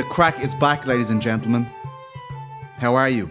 [0.00, 1.66] The crack is back, ladies and gentlemen.
[2.78, 3.30] How are you?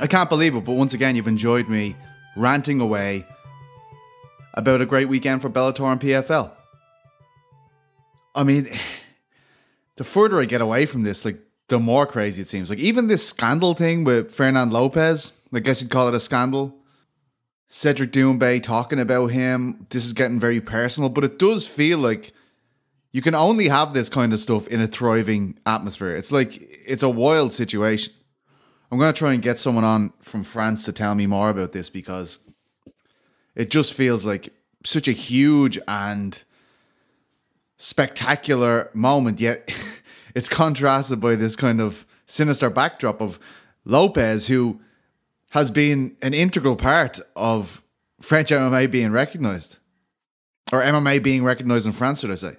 [0.00, 1.94] I can't believe it, but once again, you've enjoyed me
[2.36, 3.26] ranting away
[4.54, 6.52] about a great weekend for Bellator and PFL.
[8.34, 8.66] I mean,
[9.96, 11.38] the further I get away from this, like
[11.68, 12.70] the more crazy it seems.
[12.70, 16.78] Like even this scandal thing with Fernand Lopez, I guess you'd call it a scandal.
[17.68, 19.86] Cedric Doumbé talking about him.
[19.90, 22.32] This is getting very personal, but it does feel like
[23.12, 26.16] you can only have this kind of stuff in a thriving atmosphere.
[26.16, 28.14] It's like it's a wild situation.
[28.90, 31.72] I'm going to try and get someone on from France to tell me more about
[31.72, 32.38] this because
[33.54, 34.52] it just feels like
[34.84, 36.42] such a huge and
[37.76, 39.74] spectacular moment, yet
[40.34, 43.38] it's contrasted by this kind of sinister backdrop of
[43.84, 44.80] Lopez, who
[45.50, 47.82] has been an integral part of
[48.20, 49.78] French MMA being recognized,
[50.72, 52.56] or MMA being recognized in France, should I say?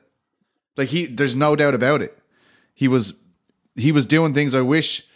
[0.75, 2.17] Like he, there's no doubt about it.
[2.73, 3.13] He was
[3.75, 5.07] he was doing things I wish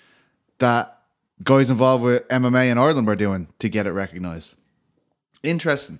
[0.59, 0.99] that
[1.44, 4.55] guys involved with MMA in Ireland were doing to get it recognized.
[5.44, 5.99] Interesting,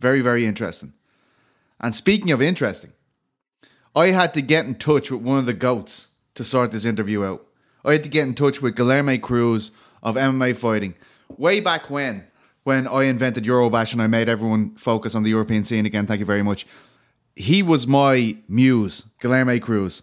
[0.00, 0.92] very very interesting.
[1.80, 2.92] And speaking of interesting,
[3.94, 7.24] I had to get in touch with one of the goats to sort this interview
[7.24, 7.44] out.
[7.84, 9.72] I had to get in touch with Guilherme Cruz
[10.02, 10.94] of MMA fighting
[11.36, 12.24] way back when,
[12.62, 16.06] when I invented Eurobash and I made everyone focus on the European scene again.
[16.06, 16.66] Thank you very much
[17.36, 20.02] he was my muse, Guilherme Cruz.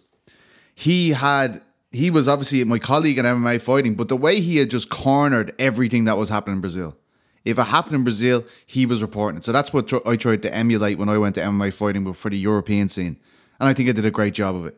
[0.74, 1.60] He had
[1.92, 5.52] he was obviously my colleague in MMA fighting, but the way he had just cornered
[5.58, 6.96] everything that was happening in Brazil.
[7.44, 9.44] If it happened in Brazil, he was reporting it.
[9.44, 12.38] So that's what I tried to emulate when I went to MMA fighting for the
[12.38, 13.18] European scene.
[13.58, 14.76] And I think I did a great job of it.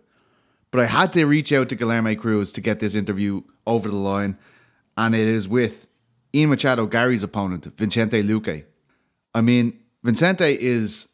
[0.71, 3.97] But I had to reach out to Guilherme Cruz to get this interview over the
[3.97, 4.39] line.
[4.97, 5.87] And it is with
[6.35, 8.65] Ian Machado, Garry's opponent, Vicente Luque.
[9.35, 11.09] I mean, Vicente is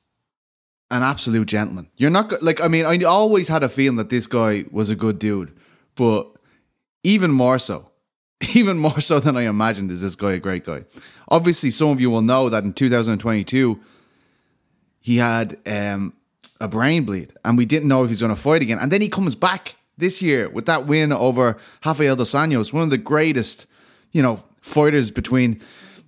[0.90, 1.88] an absolute gentleman.
[1.96, 4.96] You're not like I mean I always had a feeling that this guy was a
[4.96, 5.52] good dude,
[5.94, 6.30] but
[7.02, 7.90] even more so,
[8.54, 10.84] even more so than I imagined is this guy a great guy.
[11.28, 13.80] Obviously, some of you will know that in 2022
[15.00, 16.12] he had um,
[16.60, 18.78] a brain bleed, and we didn't know if he's going to fight again.
[18.78, 22.82] And then he comes back this year with that win over Rafael dos Anjos, one
[22.82, 23.66] of the greatest,
[24.12, 25.60] you know, fighters between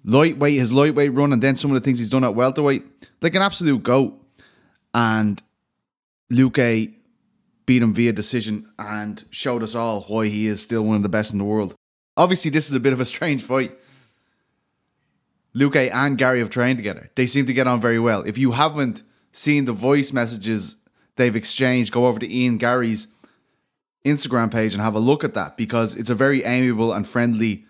[0.05, 2.85] lightweight, his lightweight run, and then some of the things he's done at welterweight,
[3.21, 4.20] like an absolute goat
[4.95, 5.43] and
[6.33, 6.95] Luque
[7.67, 11.09] beat him via decision and showed us all why he is still one of the
[11.09, 11.75] best in the world.
[12.17, 13.79] Obviously, this is a bit of a strange fight.
[15.55, 17.11] Luque and Garry have trained together.
[17.15, 18.23] They seem to get on very well.
[18.23, 19.03] If you haven't
[19.33, 20.77] seen the voice messages
[21.17, 23.09] they've exchanged, go over to Ian Garry's
[24.05, 27.65] Instagram page and have a look at that because it's a very amiable and friendly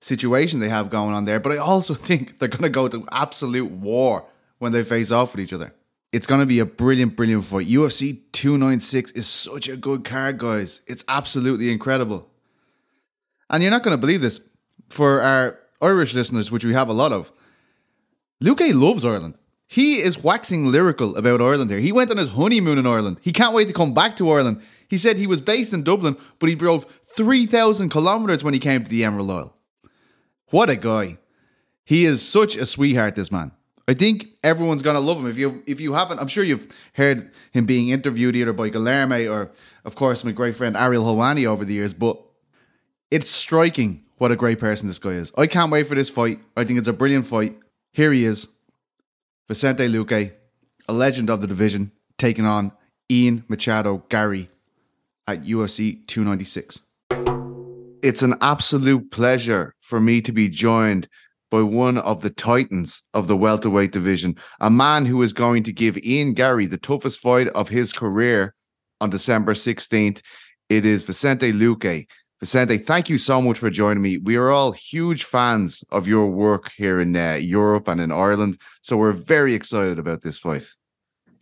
[0.00, 1.40] situation they have going on there.
[1.40, 4.26] But I also think they're going to go to absolute war
[4.58, 5.74] when they face off with each other.
[6.12, 7.66] It's going to be a brilliant, brilliant fight.
[7.66, 10.82] UFC 296 is such a good card, guys.
[10.86, 12.28] It's absolutely incredible.
[13.48, 14.40] And you're not going to believe this
[14.90, 17.32] for our Irish listeners, which we have a lot of.
[18.42, 19.34] Luque loves Ireland.
[19.66, 21.80] He is waxing lyrical about Ireland here.
[21.80, 23.16] He went on his honeymoon in Ireland.
[23.22, 24.60] He can't wait to come back to Ireland.
[24.88, 26.84] He said he was based in Dublin, but he drove
[27.16, 29.56] 3,000 kilometres when he came to the Emerald Isle.
[30.50, 31.16] What a guy.
[31.86, 33.52] He is such a sweetheart, this man.
[33.88, 35.26] I think everyone's gonna love him.
[35.26, 39.30] If you if you haven't, I'm sure you've heard him being interviewed either by Guilherme
[39.30, 39.50] or,
[39.84, 41.92] of course, my great friend Ariel Helwani over the years.
[41.92, 42.20] But
[43.10, 45.32] it's striking what a great person this guy is.
[45.36, 46.38] I can't wait for this fight.
[46.56, 47.58] I think it's a brilliant fight.
[47.92, 48.46] Here he is,
[49.48, 50.32] Vicente Luque,
[50.88, 52.72] a legend of the division, taking on
[53.10, 54.48] Ian Machado Garry
[55.26, 56.82] at UFC 296.
[58.02, 61.08] It's an absolute pleasure for me to be joined
[61.52, 65.72] by one of the titans of the welterweight division, a man who is going to
[65.72, 68.54] give Ian Garry the toughest fight of his career
[69.02, 70.22] on December 16th.
[70.70, 72.06] It is Vicente Luque.
[72.40, 74.16] Vicente, thank you so much for joining me.
[74.16, 78.58] We are all huge fans of your work here in uh, Europe and in Ireland,
[78.80, 80.66] so we're very excited about this fight.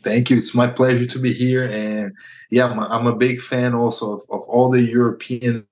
[0.03, 0.39] Thank you.
[0.39, 2.13] It's my pleasure to be here, and
[2.51, 5.69] yeah, I'm a, I'm a big fan also of, of all the European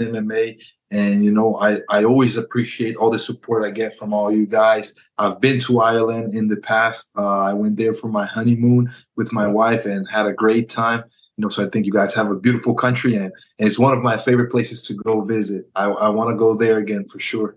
[0.00, 0.58] MMA
[0.90, 4.46] and you know I, I always appreciate all the support i get from all you
[4.46, 4.96] guys.
[5.18, 7.12] I've been to ireland in the past.
[7.16, 11.04] Uh, i went there for my honeymoon with my wife and had a great time.
[11.36, 13.96] You know so i think you guys have a beautiful country and, and it's one
[13.96, 15.68] of my favorite places to go visit.
[15.74, 17.56] I, I want to go there again for sure.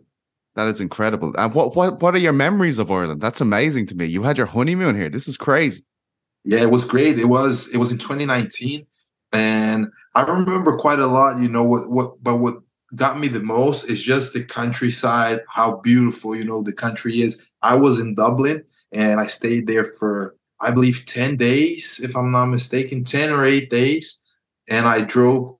[0.55, 1.33] That is incredible.
[1.37, 3.21] And what, what what are your memories of ireland?
[3.21, 4.05] That's amazing to me.
[4.05, 5.09] You had your honeymoon here.
[5.09, 5.83] This is crazy.
[6.43, 7.19] Yeah it was great.
[7.19, 8.85] It was it was in 2019
[9.31, 12.55] and i remember quite a lot you know what what but what
[12.95, 17.47] got me the most is just the countryside, how beautiful, you know, the country is.
[17.61, 22.31] I was in Dublin and I stayed there for, I believe, 10 days, if I'm
[22.31, 24.19] not mistaken, 10 or eight days.
[24.69, 25.57] And I drove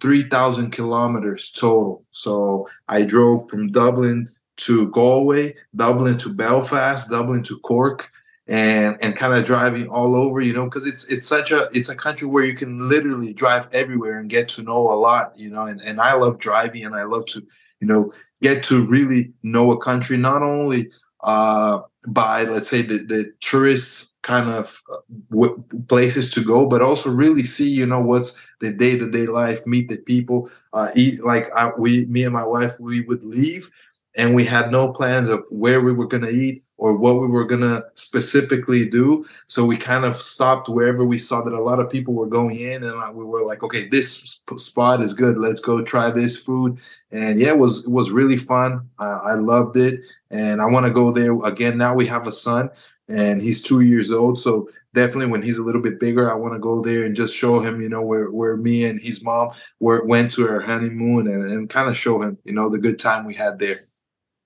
[0.00, 2.04] 3,000 kilometers total.
[2.10, 4.28] So I drove from Dublin
[4.58, 8.10] to Galway, Dublin to Belfast, Dublin to Cork,
[8.48, 11.88] and and kind of driving all over, you know, because it's it's such a it's
[11.88, 15.48] a country where you can literally drive everywhere and get to know a lot, you
[15.50, 17.46] know, and, and I love driving and I love to,
[17.80, 18.12] you know,
[18.42, 20.90] get to really know a country, not only
[21.22, 24.96] uh, by let's say the, the tourists kind of uh,
[25.30, 29.26] w- places to go, but also really see, you know, what's the day to day
[29.26, 31.24] life, meet the people, uh, eat.
[31.24, 33.70] Like I, we, me and my wife, we would leave,
[34.16, 37.28] and we had no plans of where we were going to eat or what we
[37.28, 39.24] were going to specifically do.
[39.46, 42.56] So we kind of stopped wherever we saw that a lot of people were going
[42.56, 45.38] in, and we were like, okay, this spot is good.
[45.38, 46.76] Let's go try this food.
[47.12, 48.90] And yeah, it was it was really fun.
[48.98, 50.00] I loved it,
[50.32, 51.78] and I want to go there again.
[51.78, 52.68] Now we have a son,
[53.08, 56.54] and he's two years old, so definitely when he's a little bit bigger, I want
[56.54, 59.50] to go there and just show him, you know, where where me and his mom
[59.78, 62.98] were went to our honeymoon and, and kind of show him, you know, the good
[62.98, 63.82] time we had there.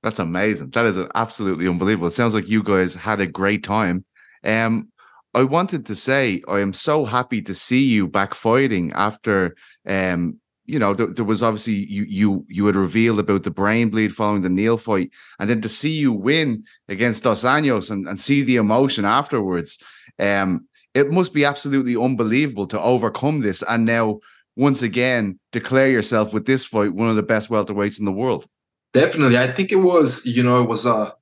[0.07, 0.71] That's amazing.
[0.71, 2.07] That is absolutely unbelievable.
[2.07, 4.05] It sounds like you guys had a great time.
[4.45, 4.93] Um,
[5.35, 10.39] I wanted to say I am so happy to see you back fighting after um
[10.65, 14.15] you know there, there, was obviously you you you had revealed about the brain bleed
[14.15, 15.11] following the Neal fight
[15.41, 19.77] and then to see you win against Dos Anjos and, and see the emotion afterwards
[20.21, 24.21] um it must be absolutely unbelievable to overcome this and now
[24.55, 28.47] once again declare yourself with this fight one of the best welterweights in the world
[28.97, 29.37] Definitely.
[29.37, 31.15] I think it was, you know, it was a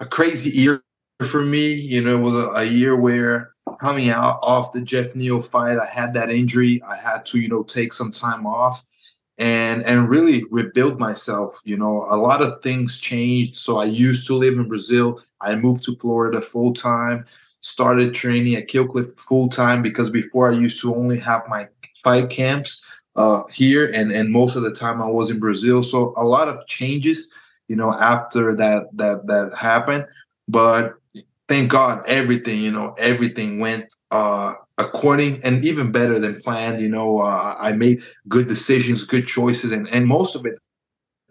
[0.00, 0.82] a crazy year
[1.22, 1.72] for me.
[1.72, 5.78] You know, it was a, a year where coming out off the Geoff Neal fight,
[5.78, 6.82] I had that injury.
[6.82, 8.84] I had to, you know, take some time off
[9.38, 11.60] and and really rebuild myself.
[11.64, 13.54] You know, a lot of things changed.
[13.54, 15.22] So I used to live in Brazil.
[15.40, 17.26] I moved to Florida full time,
[17.60, 21.68] started training at Kill Cliff full time because before I used to only have my
[22.02, 22.84] fight camps
[23.16, 25.82] uh, here, and and most of the time I was in Brazil.
[25.82, 27.32] So a lot of changes,
[27.68, 30.06] you know, after that that that happened.
[30.48, 30.94] But
[31.48, 36.80] thank God, everything you know, everything went uh, according and even better than planned.
[36.80, 40.58] You know, uh, I made good decisions, good choices, and and most of it,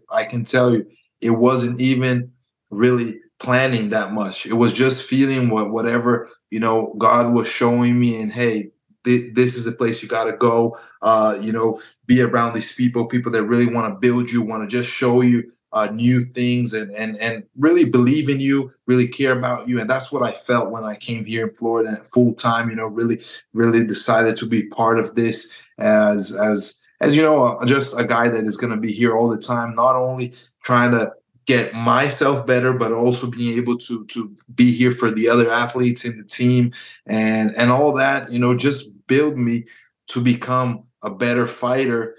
[0.10, 0.86] I can tell you,
[1.22, 2.32] it wasn't even
[2.70, 4.46] really planning that much.
[4.46, 8.70] It was just feeling what whatever you know God was showing me, and hey,
[9.04, 10.78] this is the place you got to go.
[11.02, 14.68] Uh, you know, be around these people, people that really want to build you, want
[14.68, 19.08] to just show you uh, new things, and and and really believe in you, really
[19.08, 22.34] care about you, and that's what I felt when I came here in Florida full
[22.34, 22.70] time.
[22.70, 23.22] You know, really,
[23.54, 28.30] really decided to be part of this as as as you know, just a guy
[28.30, 30.34] that is going to be here all the time, not only
[30.64, 31.12] trying to
[31.46, 36.06] get myself better, but also being able to to be here for the other athletes
[36.06, 36.72] in the team
[37.06, 39.66] and and all that, you know, just build me
[40.08, 42.16] to become a better fighter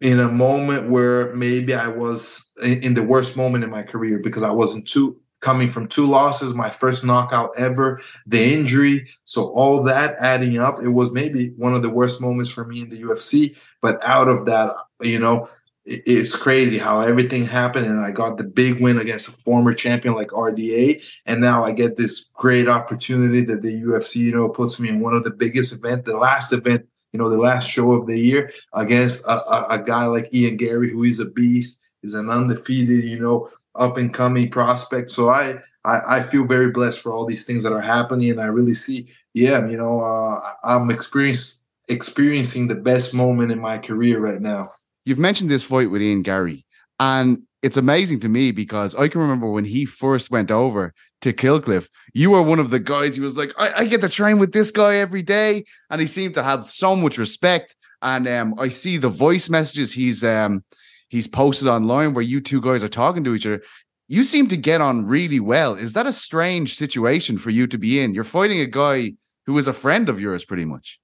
[0.00, 4.42] in a moment where maybe I was in the worst moment in my career because
[4.42, 9.06] I wasn't too coming from two losses, my first knockout ever, the injury.
[9.24, 12.80] So all that adding up, it was maybe one of the worst moments for me
[12.80, 13.54] in the UFC.
[13.82, 15.48] But out of that, you know,
[15.88, 20.14] it's crazy how everything happened and I got the big win against a former champion
[20.14, 24.80] like RDA and now I get this great opportunity that the UFC you know puts
[24.80, 27.92] me in one of the biggest event the last event you know the last show
[27.92, 31.80] of the year against a, a, a guy like Ian Garry who is a beast
[32.02, 35.10] is an undefeated you know up and coming prospect.
[35.10, 38.30] So I, I I feel very blessed for all these things that are happening.
[38.30, 43.60] And I really see yeah you know uh, I'm experiencing experiencing the best moment in
[43.60, 44.68] my career right now
[45.06, 46.66] you've mentioned this fight with Ian Garry,
[47.00, 51.32] and it's amazing to me because I can remember when he first went over to
[51.32, 54.08] Kill Cliff, you were one of the guys He was like, I, I, get to
[54.08, 55.64] train with this guy every day.
[55.90, 57.74] And he seemed to have so much respect.
[58.02, 60.62] And um, I see the voice messages he's um,
[61.08, 63.62] he's posted online where you two guys are talking to each other.
[64.08, 65.74] You seem to get on really well.
[65.74, 68.14] Is that a strange situation for you to be in?
[68.14, 69.14] You're fighting a guy
[69.46, 71.00] who is a friend of yours, pretty much.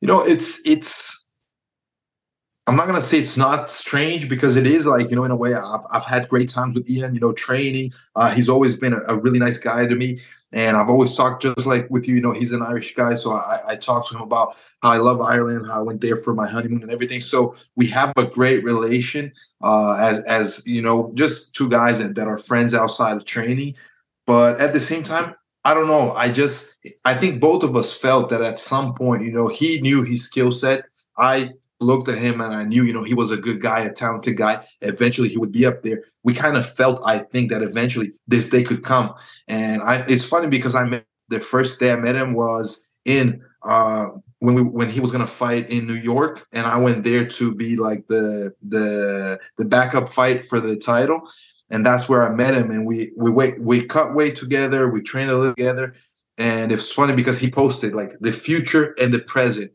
[0.00, 1.19] You know, it's it's
[2.70, 5.36] I'm not gonna say it's not strange because it is like you know in a
[5.36, 7.14] way I've, I've had great times with Ian.
[7.14, 7.92] You know, training.
[8.14, 10.20] Uh, he's always been a, a, really nice guy to me,
[10.52, 12.14] and I've always talked just like with you.
[12.14, 14.98] You know, he's an Irish guy, so I, I talked to him about how I
[14.98, 17.20] love Ireland, how I went there for my honeymoon and everything.
[17.20, 22.14] So we have a great relation uh, as as you know, just two guys that,
[22.14, 23.74] that are friends outside of training.
[24.28, 25.34] But at the same time,
[25.64, 26.12] I don't know.
[26.12, 29.80] I just I think both of us felt that at some point, you know, he
[29.80, 30.84] knew his skill set.
[31.18, 31.50] I
[31.80, 34.36] looked at him and I knew, you know, he was a good guy, a talented
[34.36, 34.64] guy.
[34.82, 36.04] Eventually he would be up there.
[36.22, 39.14] We kind of felt, I think, that eventually this day could come.
[39.48, 43.42] And I it's funny because I met the first day I met him was in
[43.62, 44.08] uh
[44.40, 47.54] when we when he was gonna fight in New York, and I went there to
[47.54, 51.30] be like the the the backup fight for the title,
[51.70, 52.70] and that's where I met him.
[52.70, 55.94] And we we wait we cut weight together, we trained a little together,
[56.38, 59.70] and it's funny because he posted like the future and the present,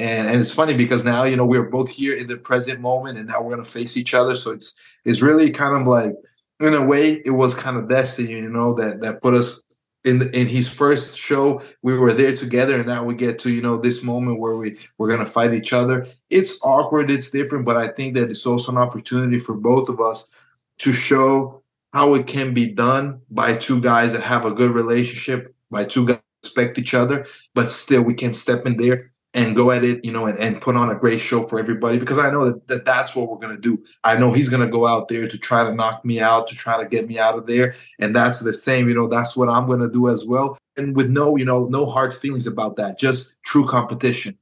[0.00, 3.18] and and it's funny because now you know we're both here in the present moment,
[3.18, 4.34] and now we're gonna face each other.
[4.34, 6.14] So it's it's really kind of like
[6.60, 9.62] in a way it was kind of destiny, you know, that that put us
[10.04, 13.50] in the, in his first show we were there together and now we get to
[13.50, 17.30] you know this moment where we we're going to fight each other it's awkward it's
[17.30, 20.30] different but i think that it's also an opportunity for both of us
[20.78, 25.54] to show how it can be done by two guys that have a good relationship
[25.70, 29.70] by two guys respect each other but still we can step in there and go
[29.70, 32.30] at it, you know, and, and put on a great show for everybody because I
[32.30, 33.82] know that, that that's what we're going to do.
[34.02, 36.56] I know he's going to go out there to try to knock me out, to
[36.56, 37.76] try to get me out of there.
[38.00, 40.58] And that's the same, you know, that's what I'm going to do as well.
[40.76, 44.36] And with no, you know, no hard feelings about that, just true competition.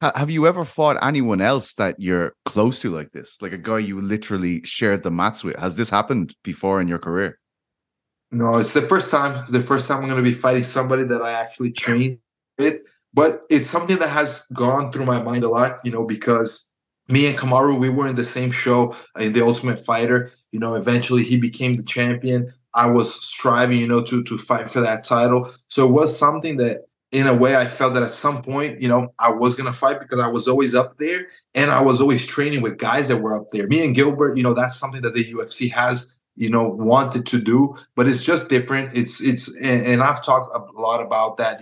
[0.00, 3.40] Have you ever fought anyone else that you're close to like this?
[3.40, 5.56] Like a guy you literally shared the mats with?
[5.56, 7.38] Has this happened before in your career?
[8.32, 9.40] No, it's the first time.
[9.42, 12.18] It's the first time I'm going to be fighting somebody that I actually trained
[12.58, 12.80] with
[13.14, 16.70] but it's something that has gone through my mind a lot, you know, because
[17.08, 20.32] me and Kamaru, we were in the same show in the Ultimate Fighter.
[20.52, 22.52] You know, eventually he became the champion.
[22.74, 25.50] I was striving, you know, to to fight for that title.
[25.68, 28.88] So it was something that, in a way, I felt that at some point, you
[28.88, 32.26] know, I was gonna fight because I was always up there, and I was always
[32.26, 33.66] training with guys that were up there.
[33.66, 37.38] Me and Gilbert, you know, that's something that the UFC has you know wanted to
[37.38, 41.60] do but it's just different it's it's and, and i've talked a lot about that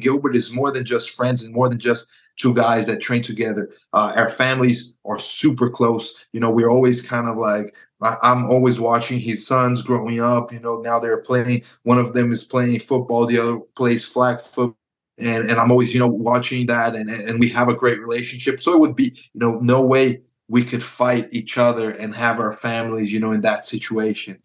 [0.00, 3.70] Gilbert is more than just friends and more than just two guys that train together.
[3.92, 6.24] Uh, our families are super close.
[6.32, 10.52] You know, we're always kind of like I'm always watching his sons growing up.
[10.52, 11.62] You know, now they're playing.
[11.84, 13.26] One of them is playing football.
[13.26, 14.76] The other plays flag football.
[15.18, 18.60] And, and I'm always, you know, watching that and, and we have a great relationship.
[18.60, 22.40] So it would be, you know, no way we could fight each other and have
[22.40, 24.38] our families, you know, in that situation.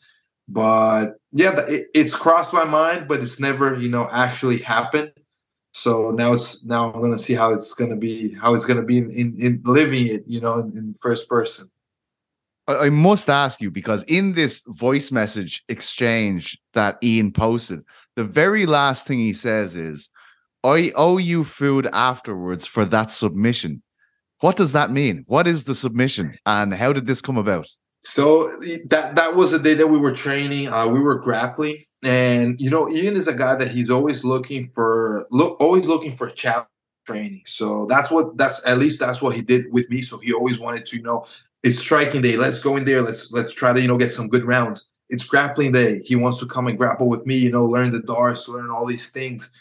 [0.48, 5.13] But yeah, it, it's crossed my mind, but it's never, you know, actually happened.
[5.77, 8.98] So now it's now I'm gonna see how it's gonna be how it's gonna be
[8.98, 11.67] in in, in living it, you know, in, in first person.
[12.67, 17.81] I must ask you because in this voice message exchange that Ian posted,
[18.15, 20.10] the very last thing he says is,
[20.63, 23.84] I owe you food afterwards for that submission.
[24.41, 25.24] What does that mean?
[25.27, 27.67] What is the submission and how did this come about?
[28.01, 28.50] So
[28.89, 30.69] that that was the day that we were training.
[30.69, 34.72] Uh, we were grappling, and you know, Ian is a guy that he's always looking
[34.74, 36.70] for look always looking for challenge
[37.06, 37.42] training.
[37.46, 40.02] So that's what that's at least that's what he did with me.
[40.02, 41.26] So he always wanted to, you know,
[41.64, 42.38] it's striking day.
[42.38, 43.02] Let's go in there.
[43.02, 44.88] Let's let's try to, you know, get some good rounds.
[45.10, 46.00] It's grappling day.
[46.00, 48.86] He wants to come and grapple with me, you know, learn the darts, learn all
[48.86, 49.52] these things.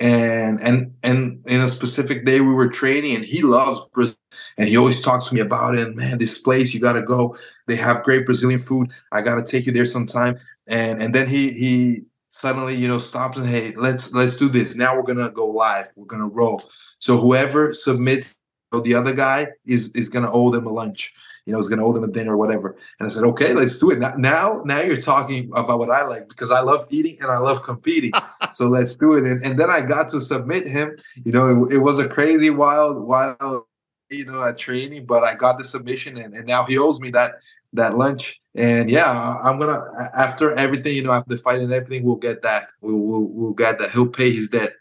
[0.00, 4.16] And and and in a specific day we were training and he loves Brazil
[4.56, 5.86] and he always talks to me about it.
[5.86, 7.36] And man, this place, you gotta go.
[7.68, 8.90] They have great Brazilian food.
[9.12, 13.36] I gotta take you there sometime and and then he he suddenly you know stops
[13.36, 14.74] and hey let's let's do this.
[14.74, 15.88] Now we're gonna go live.
[15.96, 16.62] We're gonna roll.
[16.98, 18.36] So whoever submits
[18.84, 21.12] the other guy is is gonna owe them a lunch
[21.44, 22.76] you know is gonna owe them a dinner or whatever.
[22.98, 23.98] And i said okay let's do it.
[23.98, 27.62] Now now you're talking about what i like because i love eating and i love
[27.62, 28.12] competing.
[28.50, 29.24] So let's do it.
[29.24, 30.96] And, and then i got to submit him.
[31.24, 33.64] You know it, it was a crazy wild wild
[34.10, 37.10] you know at training but i got the submission and, and now he owes me
[37.10, 37.32] that
[37.72, 38.40] that lunch.
[38.54, 39.82] And yeah, I'm gonna
[40.14, 42.68] after everything, you know, after the fight and everything, we'll get that.
[42.80, 43.90] We'll we'll, we'll get that.
[43.90, 44.74] He'll pay his debt.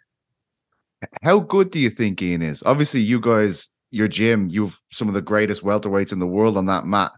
[1.24, 2.62] How good do you think Ian is?
[2.65, 6.65] Obviously, you guys, your gym, you've some of the greatest welterweights in the world on
[6.67, 7.12] that mat.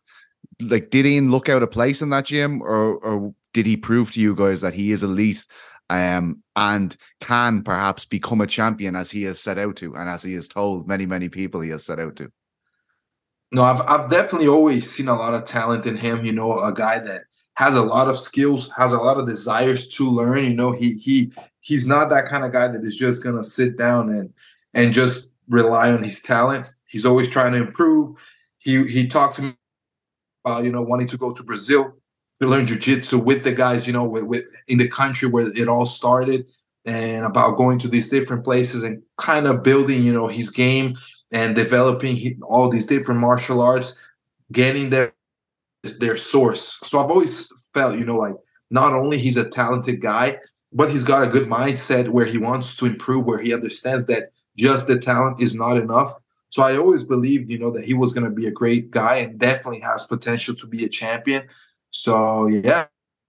[0.62, 4.14] Like, did Ian look out a place in that gym, or or did he prove
[4.14, 5.46] to you guys that he is elite
[5.90, 10.24] um, and can perhaps become a champion as he has set out to, and as
[10.24, 12.32] he has told many, many people he has set out to?
[13.54, 16.26] No, I've I've definitely always seen a lot of talent in him.
[16.26, 19.88] You know, a guy that has a lot of skills, has a lot of desires
[19.90, 20.44] to learn.
[20.44, 21.32] You know, he he
[21.62, 24.34] he's not that kind of guy that is just gonna sit down and
[24.74, 26.72] and just rely on his talent.
[26.88, 28.18] He's always trying to improve.
[28.58, 29.54] He he talked to me
[30.44, 31.94] about you know wanting to go to Brazil
[32.42, 35.68] to learn jujitsu with the guys you know with, with in the country where it
[35.68, 36.48] all started
[36.86, 40.98] and about going to these different places and kind of building you know his game
[41.34, 43.98] and developing all these different martial arts,
[44.52, 45.14] getting their
[46.00, 46.80] their source.
[46.84, 48.36] So I've always felt, you know, like
[48.72, 50.38] not only he's a talented guy,
[50.72, 54.32] but he's got a good mindset where he wants to improve, where he understands that
[54.56, 56.14] just the talent is not enough.
[56.50, 59.18] So I always believed, you know, that he was going to be a great guy
[59.18, 61.48] and definitely has potential to be a champion.
[61.90, 62.86] So yeah,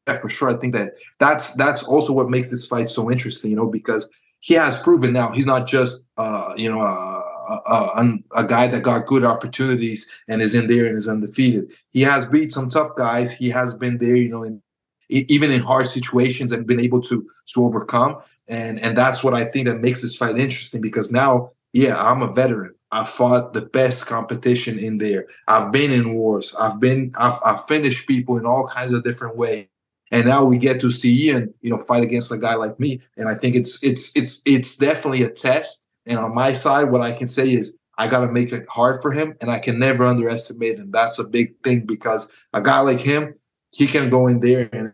[0.06, 0.50] yeah, for sure.
[0.50, 4.10] I think that that's that's also what makes this fight so interesting, you know, because
[4.40, 8.82] he has proven now he's not just uh, you know a, a, a, guy that
[8.82, 11.72] got good opportunities and is in there and is undefeated.
[11.90, 13.32] He has beat some tough guys.
[13.32, 14.62] He has been there, you know, in
[15.08, 18.18] even in hard situations and been able to to overcome.
[18.48, 22.22] And and that's what I think that makes this fight interesting because now, yeah, I'm
[22.22, 22.74] a veteran.
[22.92, 25.26] I fought the best competition in there.
[25.48, 26.54] I've been in wars.
[26.54, 29.66] I've been I've, I've finished people in all kinds of different ways.
[30.10, 33.00] And now we get to see Ian, you know, fight against a guy like me.
[33.16, 35.83] And I think it's it's it's it's definitely a test.
[36.06, 39.00] And on my side, what I can say is I got to make it hard
[39.00, 40.90] for him, and I can never underestimate him.
[40.90, 43.34] That's a big thing because a guy like him,
[43.70, 44.92] he can go in there and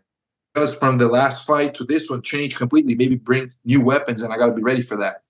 [0.55, 2.95] just from the last fight to this one change completely.
[2.95, 5.23] Maybe bring new weapons, and I got to be ready for that.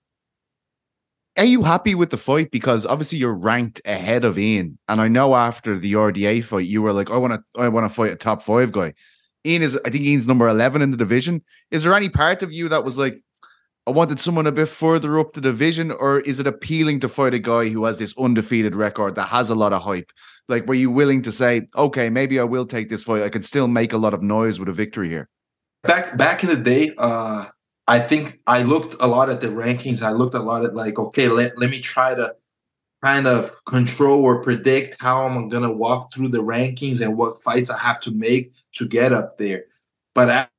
[1.38, 2.50] Are you happy with the fight?
[2.50, 6.82] Because obviously you're ranked ahead of Ian, and I know after the RDA fight, you
[6.82, 8.92] were like, "I want to, I want to fight a top five guy."
[9.44, 11.42] Ian is, I think Ian's number eleven in the division.
[11.70, 13.22] Is there any part of you that was like,
[13.84, 17.34] I wanted someone a bit further up the division, or is it appealing to fight
[17.34, 20.12] a guy who has this undefeated record that has a lot of hype?
[20.48, 23.22] Like, were you willing to say, okay, maybe I will take this fight?
[23.22, 25.28] I could still make a lot of noise with a victory here.
[25.82, 27.46] Back back in the day, uh,
[27.88, 30.00] I think I looked a lot at the rankings.
[30.00, 32.36] I looked a lot at like, okay, let, let me try to
[33.02, 37.68] kind of control or predict how I'm gonna walk through the rankings and what fights
[37.68, 39.64] I have to make to get up there.
[40.14, 40.50] But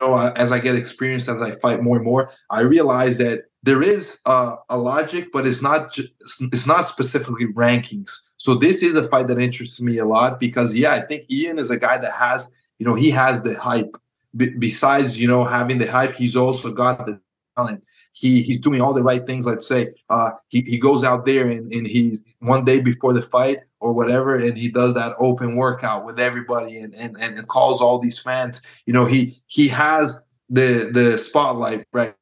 [0.00, 3.82] know, as I get experience, as I fight more and more, I realize that there
[3.82, 6.08] is uh, a logic, but it's not ju-
[6.52, 8.10] it's not specifically rankings.
[8.36, 11.58] So this is a fight that interests me a lot because yeah, I think Ian
[11.58, 13.96] is a guy that has you know he has the hype.
[14.36, 17.20] B- besides you know having the hype, he's also got the
[17.56, 19.46] talent he he's doing all the right things.
[19.46, 23.22] Let's say uh, he he goes out there and, and he's one day before the
[23.22, 27.80] fight or whatever, and he does that open workout with everybody and and and calls
[27.80, 28.62] all these fans.
[28.86, 32.14] You know, he he has the the spotlight right.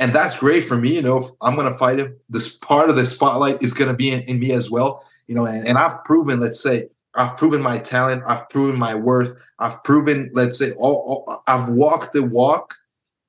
[0.00, 0.96] And that's great for me.
[0.96, 2.16] You know, if I'm gonna fight him.
[2.28, 5.04] This part of the spotlight is gonna be in, in me as well.
[5.28, 8.24] You know, and, and I've proven, let's say, I've proven my talent.
[8.26, 9.34] I've proven my worth.
[9.60, 12.74] I've proven, let's say, all, all I've walked the walk,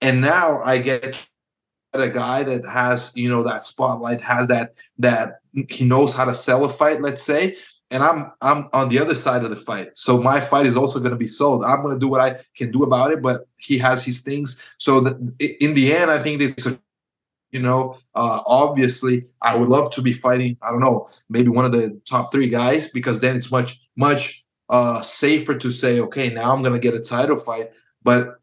[0.02, 1.28] and now I get
[2.00, 6.36] a guy that has you know that spotlight has that that he knows how to
[6.36, 7.56] sell a fight let's say
[7.92, 9.90] and i'm i'm on the other side of the fight.
[9.96, 11.64] So my fight is also going to be sold.
[11.64, 14.62] I'm going to do what i can do about it but he has his things.
[14.78, 15.06] So
[15.40, 16.78] in the end i think this
[17.52, 21.64] you know uh, obviously i would love to be fighting i don't know maybe one
[21.64, 26.30] of the top three guys because then it's much much uh, safer to say okay
[26.30, 27.72] now i'm going to get a title fight.
[28.04, 28.40] But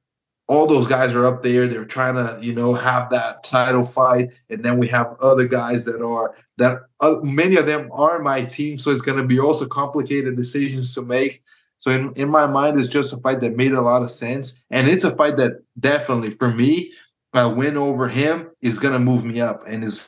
[0.52, 1.66] all those guys are up there.
[1.66, 5.86] They're trying to, you know, have that title fight, and then we have other guys
[5.86, 8.76] that are that uh, many of them are my team.
[8.76, 11.42] So it's going to be also complicated decisions to make.
[11.78, 14.62] So in, in my mind, it's just a fight that made a lot of sense,
[14.70, 16.92] and it's a fight that definitely, for me,
[17.32, 20.06] a win over him is going to move me up, and is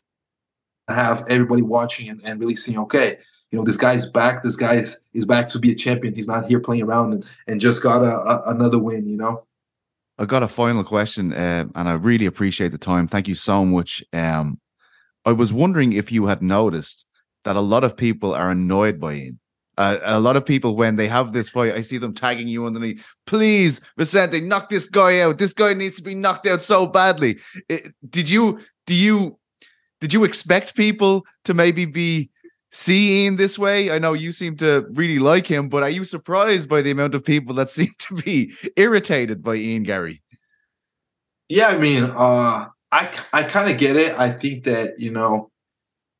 [0.88, 3.16] have everybody watching and, and really seeing, okay,
[3.50, 4.42] you know, this guy's back.
[4.42, 6.14] This guy is, is back to be a champion.
[6.14, 9.06] He's not here playing around and, and just got a, a another win.
[9.06, 9.46] You know.
[10.18, 13.08] I got a final question, uh, and I really appreciate the time.
[13.08, 14.04] Thank you so much.
[14.12, 14.60] Um,
[15.24, 17.06] I was wondering if you had noticed
[17.44, 19.40] that a lot of people are annoyed by Ian.
[19.76, 22.64] Uh, a lot of people, when they have this fight, I see them tagging you
[22.64, 23.04] underneath.
[23.26, 25.38] Please, Vicente, knock this guy out.
[25.38, 27.38] This guy needs to be knocked out so badly.
[27.68, 28.60] It, did you?
[28.86, 29.38] Do you?
[30.00, 32.30] Did you expect people to maybe be
[32.74, 33.92] seeing this way?
[33.92, 37.14] I know you seem to really like him, but are you surprised by the amount
[37.14, 40.22] of people that seem to be irritated by Ian Garry?
[41.48, 44.18] Yeah, I mean, uh, I I kind of get it.
[44.18, 45.50] I think that you know,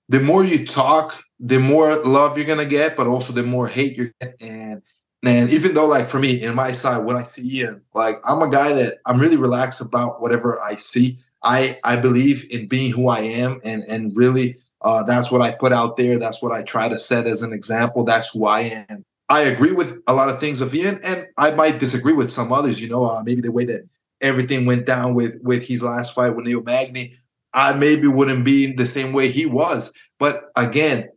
[0.09, 3.97] the more you talk, the more love you're gonna get, but also the more hate
[3.97, 4.37] you get.
[4.41, 4.83] And
[5.25, 8.43] and even though, like for me, in my side, when I see Ian, like I'm
[8.43, 11.19] a guy that I'm really relaxed about whatever I see.
[11.43, 15.51] I I believe in being who I am and and really uh, that's what I
[15.51, 16.19] put out there.
[16.19, 18.05] That's what I try to set as an example.
[18.05, 19.05] That's who I am.
[19.31, 22.53] I agree with a lot of things of Ian, and I might disagree with some
[22.53, 22.81] others.
[22.81, 23.89] You know, uh, maybe the way that
[24.21, 27.17] everything went down with with his last fight with Neil Magny,
[27.55, 29.91] I maybe wouldn't be the same way he was.
[30.19, 31.09] But again,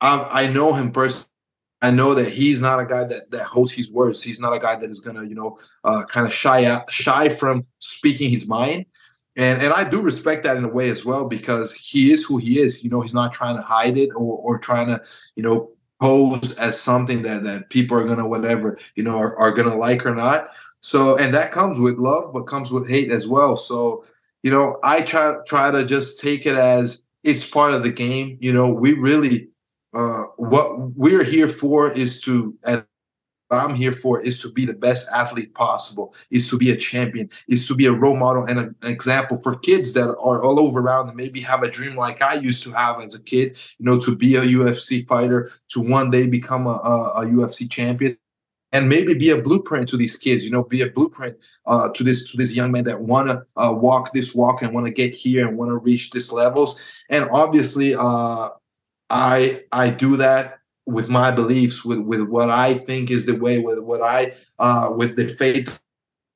[0.00, 1.26] I, I know him personally.
[1.82, 4.22] I know that he's not a guy that that holds his words.
[4.22, 7.66] He's not a guy that is gonna, you know, uh, kind of shy shy from
[7.80, 8.86] speaking his mind
[9.36, 12.38] and and I do respect that in a way as well because he is who
[12.38, 12.82] he is.
[12.82, 15.00] You know, he's not trying to hide it or or trying to
[15.36, 19.52] you know pose as something that that people are gonna whatever you know are, are
[19.52, 20.48] gonna like or not.
[20.80, 23.56] So and that comes with love, but comes with hate as well.
[23.56, 24.04] So
[24.42, 28.38] you know, I try try to just take it as it's part of the game.
[28.40, 29.48] You know, we really
[29.94, 32.56] uh what we're here for is to
[33.50, 37.28] I'm here for is to be the best athlete possible, is to be a champion,
[37.48, 40.80] is to be a role model and an example for kids that are all over
[40.80, 43.86] around and maybe have a dream like I used to have as a kid, you
[43.86, 48.16] know, to be a UFC fighter, to one day become a, a, a UFC champion.
[48.72, 51.36] And maybe be a blueprint to these kids, you know, be a blueprint
[51.66, 54.72] uh, to this to this young man that want to uh, walk this walk and
[54.72, 56.78] want to get here and want to reach these levels.
[57.08, 58.50] And obviously, uh,
[59.10, 60.59] I I do that
[60.90, 64.92] with my beliefs, with with what I think is the way, with what I uh,
[64.96, 65.78] with the faith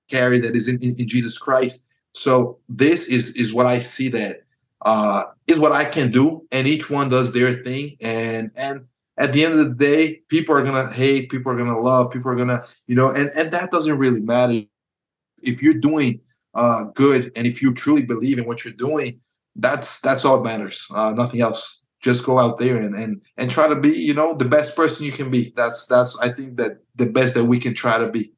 [0.09, 1.85] carry that is in, in, in, Jesus Christ.
[2.12, 4.43] So this is is what I see that
[4.83, 8.87] uh, is what I can do, and each one does their thing, and and
[9.17, 12.31] at the end of the day, people are gonna hate, people are gonna love, people
[12.31, 14.62] are gonna you know, and and that doesn't really matter
[15.43, 16.21] if you're doing
[16.55, 19.21] uh, good and if you truly believe in what you're doing.
[19.57, 20.88] That's that's all that matters.
[20.93, 24.37] Uh, nothing else just go out there and and and try to be you know
[24.37, 27.59] the best person you can be that's that's i think that the best that we
[27.59, 28.31] can try to be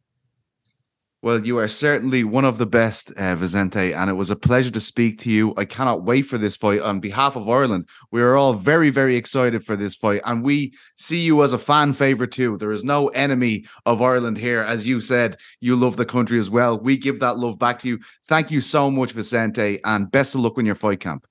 [1.23, 4.71] well, you are certainly one of the best, uh, Vicente, and it was a pleasure
[4.71, 5.55] to speak to you.
[5.57, 7.89] I cannot wait for this fight on behalf of Ireland.
[8.13, 11.59] We are all very, very excited for this fight, and we see you as a
[11.59, 12.59] fan favorite too.
[12.59, 14.61] There is no enemy of Ireland here.
[14.61, 16.79] As you said, you love the country as well.
[16.79, 17.99] We give that love back to you.
[18.29, 21.27] Thank you so much, Vicente, and best of luck in your fight camp.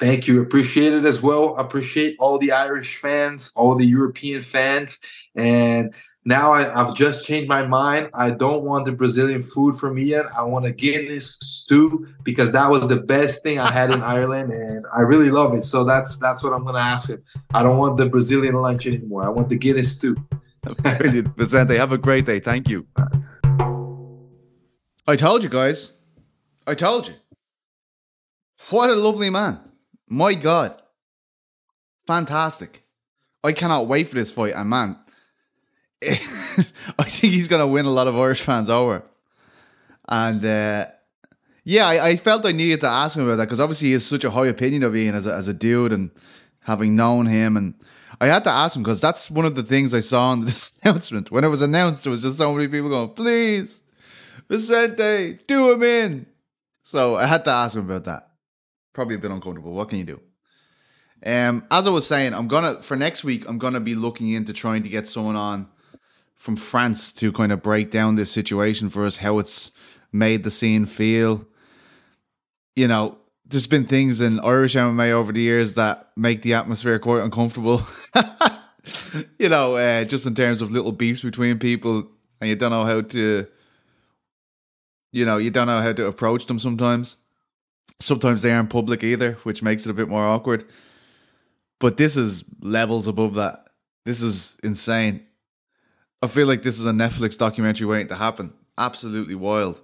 [0.00, 0.42] Thank you.
[0.42, 1.56] Appreciate it as well.
[1.56, 4.98] Appreciate all the Irish fans, all the European fans.
[5.34, 8.10] And now I, have just changed my mind.
[8.14, 10.26] I don't want the Brazilian food from Ian.
[10.36, 14.50] I want a Guinness stew because that was the best thing I had in Ireland
[14.50, 15.64] and I really love it.
[15.64, 17.22] So that's that's what I'm gonna ask him.
[17.52, 19.24] I don't want the Brazilian lunch anymore.
[19.24, 20.16] I want the Guinness stew.
[20.98, 21.36] Brilliant.
[21.36, 22.40] Vicente, have a great day.
[22.40, 22.86] Thank you.
[25.06, 25.92] I told you guys.
[26.66, 27.14] I told you.
[28.70, 29.60] What a lovely man.
[30.14, 30.80] My God.
[32.06, 32.84] Fantastic.
[33.42, 34.54] I cannot wait for this fight.
[34.54, 34.96] And man,
[36.02, 39.02] I think he's going to win a lot of Irish fans over.
[40.08, 40.86] And uh,
[41.64, 44.06] yeah, I, I, felt I needed to ask him about that because obviously he has
[44.06, 46.12] such a high opinion of Ian as a, as a dude and
[46.60, 47.56] having known him.
[47.56, 47.74] And
[48.20, 50.74] I had to ask him because that's one of the things I saw in this
[50.84, 51.32] announcement.
[51.32, 53.82] When it was announced, there was just so many people going, please,
[54.48, 56.26] Vicente, do him in.
[56.82, 58.28] So I had to ask him about that
[58.94, 59.74] probably a bit uncomfortable.
[59.74, 60.20] What can you do?
[61.26, 63.46] Um, as I was saying, I'm gonna for next week.
[63.48, 65.68] I'm gonna be looking into trying to get someone on
[66.36, 69.70] from France to kind of break down this situation for us, how it's
[70.12, 71.46] made the scene feel.
[72.76, 76.98] You know, there's been things in Irish MMA over the years that make the atmosphere
[76.98, 77.82] quite uncomfortable.
[79.38, 82.08] you know, uh, just in terms of little beefs between people,
[82.40, 83.46] and you don't know how to,
[85.12, 87.16] you know, you don't know how to approach them sometimes.
[88.00, 90.64] Sometimes they aren't public either, which makes it a bit more awkward.
[91.80, 93.66] But this is levels above that.
[94.04, 95.26] This is insane.
[96.22, 98.52] I feel like this is a Netflix documentary waiting to happen.
[98.78, 99.80] Absolutely wild.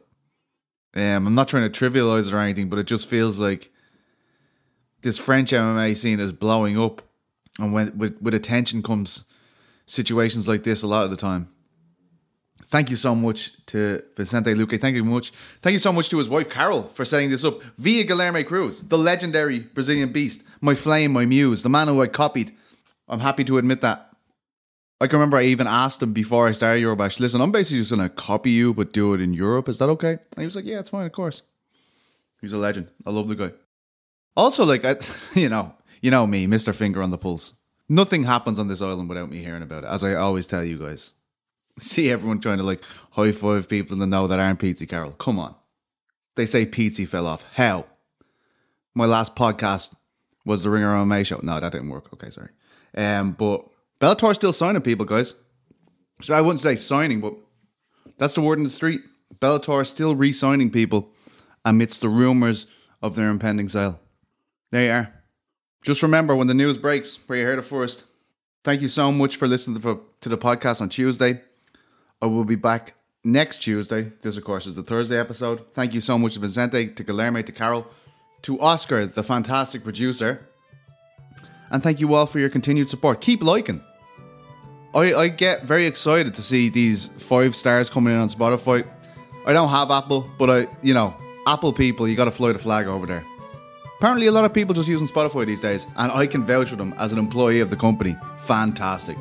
[0.95, 3.71] Um, I'm not trying to trivialize it or anything, but it just feels like
[5.03, 7.03] this French MMA scene is blowing up,
[7.59, 9.25] and when with with attention comes
[9.87, 11.49] situations like this a lot of the time.
[12.66, 14.81] Thank you so much to Vicente Luque.
[14.81, 15.31] Thank you much.
[15.61, 18.83] Thank you so much to his wife Carol for setting this up via Guilherme Cruz,
[18.83, 22.53] the legendary Brazilian beast, my flame, my muse, the man who I copied.
[23.09, 24.07] I'm happy to admit that.
[25.01, 27.90] I can remember I even asked him before I started Eurobash, listen, I'm basically just
[27.90, 29.68] gonna copy you, but do it in Europe.
[29.68, 30.12] Is that okay?
[30.12, 31.42] And he was like, Yeah, it's fine, of course.
[32.40, 32.88] He's a legend.
[33.07, 33.53] I love the guy.
[34.37, 34.96] Also, like I,
[35.35, 36.75] you know, you know me, Mr.
[36.75, 37.55] Finger on the Pulse.
[37.88, 40.79] Nothing happens on this island without me hearing about it, as I always tell you
[40.79, 41.14] guys
[41.79, 45.13] see everyone trying to like high five people in the know that aren't Pizzi Carroll.
[45.13, 45.55] Come on.
[46.37, 47.45] They say Pizzi fell off.
[47.55, 47.87] How?
[48.95, 49.95] My last podcast
[50.45, 51.41] was the Ringer MMA show.
[51.43, 52.13] No, that didn't work.
[52.13, 52.51] Okay, sorry.
[52.97, 53.69] Um, but
[54.01, 55.35] Bellator's still signing people, guys.
[56.21, 57.35] So I wouldn't say signing, but
[58.19, 59.03] that's the word in the street.
[59.39, 61.13] Bellator still re-signing people
[61.65, 62.67] amidst the rumors
[63.03, 64.01] of their impending sale.
[64.71, 65.15] There you are.
[65.83, 68.05] Just remember when the news breaks, where you heard it first.
[68.63, 71.41] Thank you so much for listening to the podcast on Tuesday.
[72.23, 74.13] I will be back next Tuesday.
[74.21, 75.73] This, of course, is the Thursday episode.
[75.73, 77.87] Thank you so much to Vicente, to Guilherme, to Carol,
[78.43, 80.47] to Oscar, the fantastic producer.
[81.71, 83.23] And thank you all for your continued support.
[83.23, 83.81] Keep liking.
[84.95, 88.87] I, I get very excited to see these five stars coming in on Spotify.
[89.47, 91.15] I don't have Apple, but I, you know,
[91.47, 93.25] Apple people, you got to fly the flag over there.
[93.99, 96.77] Apparently, a lot of people just using Spotify these days, and I can vouch for
[96.77, 98.17] them as an employee of the company.
[98.41, 99.17] Fantastic.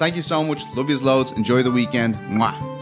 [0.00, 0.64] Thank you so much.
[0.74, 1.30] Love yous loads.
[1.32, 2.14] Enjoy the weekend.
[2.32, 2.79] Mwah.